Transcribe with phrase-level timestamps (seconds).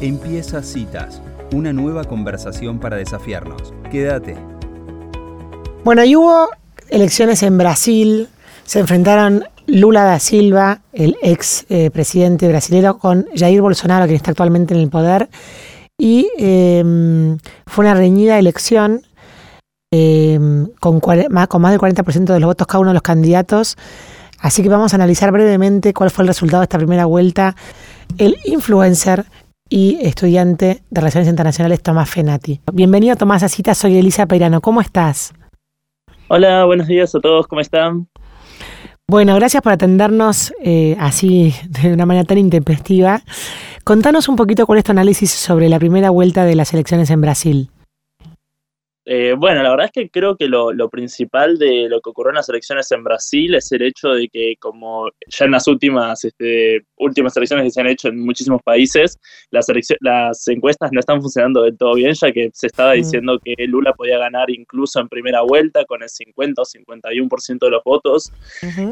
[0.00, 1.20] Empieza Citas,
[1.52, 3.74] una nueva conversación para desafiarnos.
[3.90, 4.34] Quédate.
[5.84, 6.48] Bueno, y hubo
[6.88, 8.28] elecciones en Brasil,
[8.64, 14.30] se enfrentaron Lula da Silva, el ex eh, presidente brasileño, con Jair Bolsonaro, quien está
[14.30, 15.28] actualmente en el poder,
[15.98, 17.36] y em,
[17.66, 19.02] fue una reñida elección
[19.92, 23.76] em, con, con más del 40% de los votos cada uno de los candidatos.
[24.38, 27.54] Así que vamos a analizar brevemente cuál fue el resultado de esta primera vuelta.
[28.16, 29.26] El influencer
[29.70, 32.60] y estudiante de Relaciones Internacionales Tomás Fenati.
[32.72, 34.60] Bienvenido Tomás a Cita, soy Elisa Peirano.
[34.60, 35.32] ¿Cómo estás?
[36.28, 38.08] Hola, buenos días a todos, ¿cómo están?
[39.08, 43.22] Bueno, gracias por atendernos eh, así de una manera tan intempestiva.
[43.84, 47.20] Contanos un poquito cuál es tu análisis sobre la primera vuelta de las elecciones en
[47.20, 47.70] Brasil.
[49.12, 52.36] Eh, bueno, la verdad es que creo que lo, principal de lo que ocurrió en
[52.36, 56.84] las elecciones en Brasil es el hecho de que como ya en las últimas, este,
[56.96, 59.18] últimas elecciones que se han hecho en muchísimos países,
[59.50, 59.66] las,
[59.98, 62.98] las encuestas no están funcionando del todo bien, ya que se estaba mm.
[62.98, 67.70] diciendo que Lula podía ganar incluso en primera vuelta con el 50 o 51% de
[67.70, 68.30] los votos,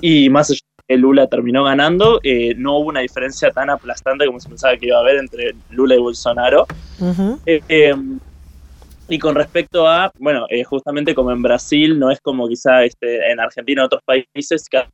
[0.00, 4.24] y más allá de que Lula terminó ganando, eh, no hubo una diferencia tan aplastante
[4.24, 6.66] como se pensaba que iba a haber entre Lula y Bolsonaro.
[9.08, 13.30] Y con respecto a, bueno, eh, justamente como en Brasil, no es como quizá este,
[13.30, 14.88] en Argentina o otros países, cada,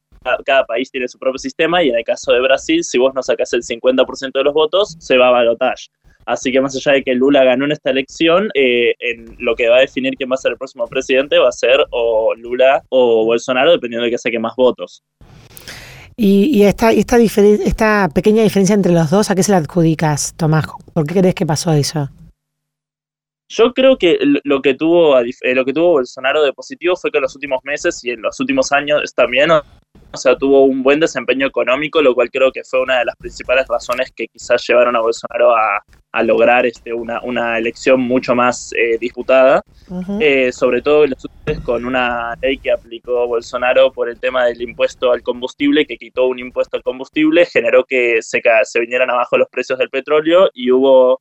[0.44, 3.22] cada, país tiene su propio sistema y en el caso de Brasil, si vos no
[3.22, 5.86] sacás el 50% de los votos, se va a balotaje.
[6.26, 9.68] Así que más allá de que Lula ganó en esta elección, eh, en lo que
[9.68, 12.82] va a definir quién va a ser el próximo presidente va a ser o Lula
[12.90, 15.02] o Bolsonaro, dependiendo de que saque más votos.
[16.16, 20.34] Y, y esta, esta, esta pequeña diferencia entre los dos, ¿a qué se la adjudicas,
[20.36, 20.66] Tomás?
[20.92, 22.10] ¿Por qué crees que pasó eso?
[23.54, 27.18] Yo creo que lo que tuvo eh, lo que tuvo Bolsonaro de positivo fue que
[27.18, 29.62] en los últimos meses y en los últimos años también, o
[30.16, 33.66] sea, tuvo un buen desempeño económico, lo cual creo que fue una de las principales
[33.68, 35.82] razones que quizás llevaron a Bolsonaro a,
[36.22, 39.62] lograr este, una, una, elección mucho más eh, disputada,
[40.20, 41.04] eh, sobre todo
[41.62, 46.26] con una ley que aplicó Bolsonaro por el tema del impuesto al combustible, que quitó
[46.26, 50.70] un impuesto al combustible, generó que se, se vinieran abajo los precios del petróleo y
[50.70, 51.20] hubo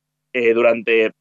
[0.54, 1.12] durante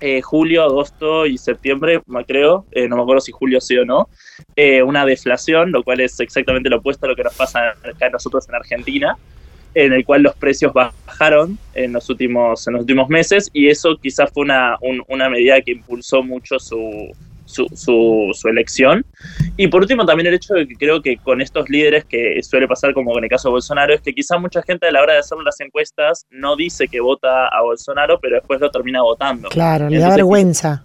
[0.00, 4.08] eh, julio, agosto y septiembre, creo, eh, no me acuerdo si julio sí o no,
[4.56, 8.08] eh, una deflación, lo cual es exactamente lo opuesto a lo que nos pasa acá
[8.10, 9.16] nosotros en Argentina,
[9.74, 13.96] en el cual los precios bajaron en los últimos, en los últimos meses y eso
[14.00, 14.76] quizás fue una,
[15.08, 17.12] una medida que impulsó mucho su,
[17.50, 19.04] su, su, elección.
[19.56, 22.68] Y por último, también el hecho de que creo que con estos líderes, que suele
[22.68, 25.14] pasar como en el caso de Bolsonaro, es que quizá mucha gente a la hora
[25.14, 29.48] de hacer las encuestas no dice que vota a Bolsonaro, pero después lo termina votando.
[29.48, 30.84] Claro, le da vergüenza.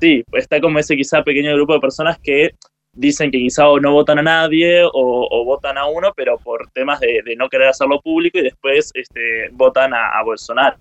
[0.00, 2.50] Sí, está como ese quizá pequeño grupo de personas que
[2.94, 7.00] dicen que quizá o no votan a nadie o, votan a uno, pero por temas
[7.00, 10.76] de, no querer hacerlo público y después este, votan a, a Bolsonaro.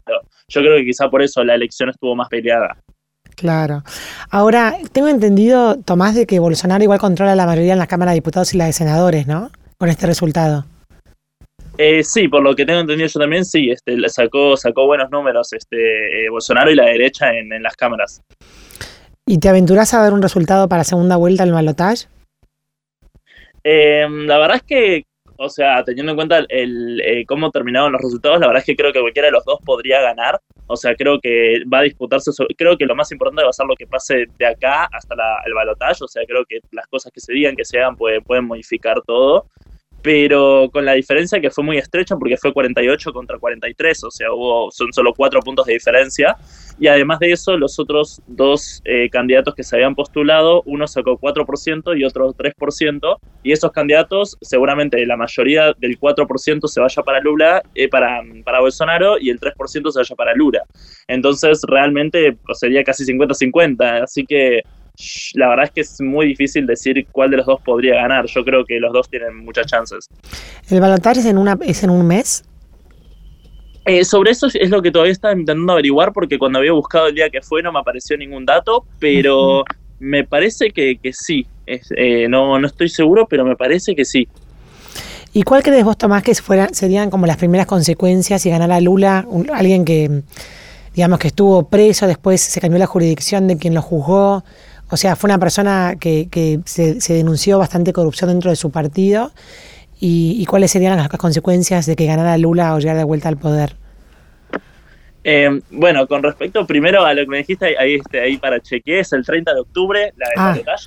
[0.48, 2.78] Yo creo que quizá por eso la elección estuvo más peleada.
[3.36, 3.84] Claro.
[4.30, 8.16] Ahora, tengo entendido, Tomás, de que Bolsonaro igual controla la mayoría en la Cámara de
[8.16, 9.52] Diputados y la de Senadores, ¿no?
[9.78, 10.66] Con este resultado.
[11.78, 15.52] Eh, sí, por lo que tengo entendido yo también, sí, este, sacó, sacó buenos números
[15.54, 18.22] este, eh, Bolsonaro y la derecha en, las cámaras.
[19.26, 22.08] ¿Y te aventurás a ver un resultado para segunda vuelta al balotaje?
[23.64, 25.06] Eh, la verdad es que
[25.38, 28.76] o sea, teniendo en cuenta el, eh, cómo terminaron los resultados, la verdad es que
[28.76, 30.40] creo que cualquiera de los dos podría ganar.
[30.68, 33.66] O sea, creo que va a disputarse, creo que lo más importante va a ser
[33.66, 35.16] lo que pase de acá hasta
[35.46, 36.03] el balotaje.
[36.03, 39.47] O sea, creo que las cosas que se digan, que se hagan, pueden modificar todo
[40.03, 44.34] pero con la diferencia que fue muy estrecha porque fue 48 contra 43, o sea,
[44.34, 46.36] hubo, son solo cuatro puntos de diferencia.
[46.78, 51.18] Y además de eso, los otros dos eh, candidatos que se habían postulado, uno sacó
[51.18, 57.22] 4% y otro 3%, y esos candidatos, seguramente la mayoría del 4% se vaya para
[57.22, 60.63] Lula, eh, para, para Bolsonaro, y el 3% se vaya para Lula.
[61.08, 64.63] Entonces, realmente pues, sería casi 50-50, así que
[65.34, 68.26] la verdad es que es muy difícil decir cuál de los dos podría ganar.
[68.28, 70.08] Yo creo que los dos tienen muchas chances.
[70.70, 72.44] ¿El balotaje es en, una, es en un mes?
[73.86, 77.16] Eh, sobre eso es lo que todavía estaba intentando averiguar porque cuando había buscado el
[77.16, 79.66] día que fue no me apareció ningún dato, pero
[80.00, 81.45] me parece que, sí.
[81.66, 84.28] Eh, no, no estoy seguro, pero me parece que sí.
[85.34, 89.25] ¿Y cuál crees vos, Tomás, que fueran, serían como las primeras consecuencias si ganara Lula,
[89.51, 90.22] alguien que,
[90.94, 94.44] digamos, que estuvo preso, después se cambió la jurisdicción de quien lo juzgó?
[94.94, 99.31] O sea, fue una persona que, se, denunció bastante corrupción dentro de su partido.
[100.00, 103.75] Y, cuáles serían las consecuencias de que ganara Lula o llegara de vuelta al poder?
[105.24, 109.00] Eh, bueno, con respecto primero a lo que me dijiste ahí, este, ahí para chequear,
[109.00, 110.78] es el 30 de octubre, la de ah,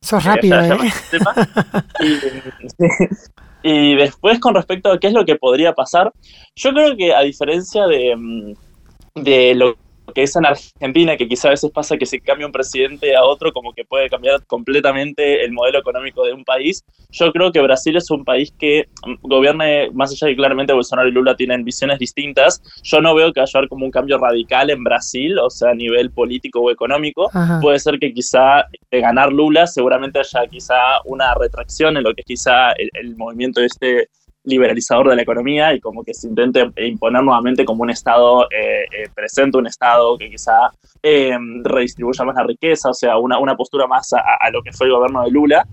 [0.00, 0.78] Sos rápido, ¿eh?
[3.62, 6.10] y, después con respecto a qué es lo que podría pasar,
[6.56, 8.52] yo creo que a diferencia de, mm,
[9.22, 9.76] de lo
[10.12, 13.24] que es en Argentina, que quizá a veces pasa que se cambia un presidente a
[13.24, 16.84] otro, como que puede cambiar completamente el modelo económico de un país.
[17.10, 20.72] Yo creo que Brasil es un país que mm, gobierne, más allá de que claramente
[20.72, 24.70] Bolsonaro y Lula tienen visiones distintas, yo no veo que haya como un cambio radical
[24.70, 27.30] en Brasil, o sea, a nivel político o económico.
[27.60, 30.74] Puede ser que quizá de ganar Lula seguramente haya quizá
[31.04, 34.08] una retracción en lo que es quizá el, el movimiento este
[34.44, 38.84] liberalizador de la economía y como que se intente imponer nuevamente como un Estado eh,
[38.90, 40.70] eh, presente, un Estado que quizá
[41.02, 44.86] eh, redistribuya más la riqueza, o sea, una, una postura más a, lo que fue
[44.86, 45.66] el gobierno de Lula,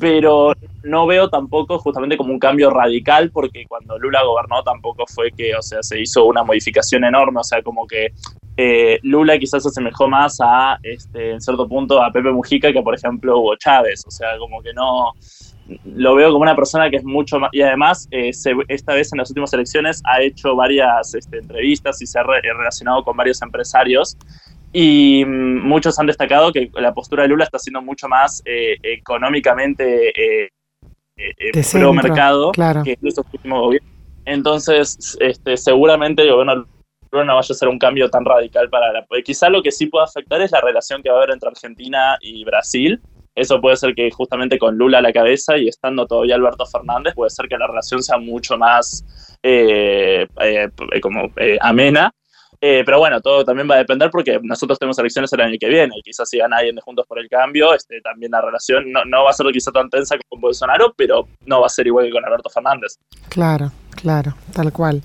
[0.00, 5.30] pero no veo tampoco justamente como un cambio radical porque cuando Lula gobernó tampoco fue
[5.30, 8.12] que, o sea, se hizo una modificación enorme, o sea, como que
[9.02, 12.94] Lula quizás se asemejó más a, este, en cierto punto, a Pepe Mujica que, por
[12.94, 15.12] ejemplo, Hugo Chávez, o sea, como que no
[15.84, 18.30] lo veo como una persona que es mucho más, y además eh,
[18.68, 22.52] esta vez en las últimas elecciones ha hecho varias este, entrevistas y se ha eh,
[22.56, 24.16] relacionado con varios empresarios
[24.72, 28.76] y mm, muchos han destacado que la postura de Lula está siendo mucho más eh,
[28.82, 30.50] económicamente
[31.72, 32.52] pro mercado
[32.84, 33.92] que estos últimos gobiernos.
[34.24, 36.66] Entonces, este, seguramente el gobierno de
[37.12, 39.06] Lula no vaya a ser un cambio tan radical para la...
[39.24, 42.16] Quizá lo que sí puede afectar es la relación que va a haber entre Argentina
[42.20, 43.00] y Brasil,
[43.34, 47.14] eso puede ser que justamente con Lula a la cabeza y estando todavía Alberto Fernández,
[47.14, 49.04] puede ser que la relación sea mucho más
[49.42, 50.70] eh, eh,
[51.00, 52.12] como eh, amena.
[52.60, 55.94] pero bueno, todo también va a depender porque nosotros tenemos elecciones el año que viene
[55.96, 59.04] y quizás si gana alguien de Juntos por el Cambio, este, también la relación no,
[59.06, 61.86] no va a ser quizá tan tensa como con Bolsonaro, pero no va a ser
[61.86, 62.98] igual que con Alberto Fernández.
[63.30, 65.02] Claro, claro, tal cual.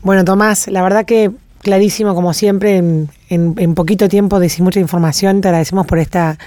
[0.00, 4.78] Bueno, Tomás, la verdad que clarísimo como siempre, en, en, en poquito tiempo decís mucha
[4.78, 6.38] información, te agradecemos por esta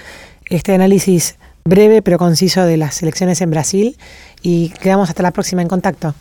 [0.48, 3.96] este análisis breve pero conciso de las elecciones en Brasil
[4.42, 6.14] y quedamos hasta la próxima en contacto.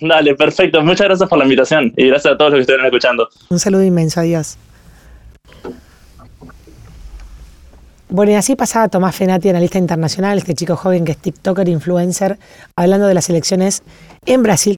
[0.00, 0.80] Dale, perfecto.
[0.82, 3.28] Muchas gracias por la invitación y gracias a todos los que estuvieron escuchando.
[3.50, 4.56] Un saludo inmenso, adiós.
[8.14, 12.38] Bueno, y así pasaba Tomás Fenati, analista internacional, este chico joven que es TikToker, influencer,
[12.76, 13.82] hablando de las elecciones
[14.24, 14.72] en Brasil.